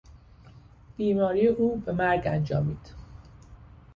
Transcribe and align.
بیماری 0.97 1.47
او 1.47 1.75
به 1.75 1.91
مرگ 1.91 2.27
انجامید. 2.27 2.93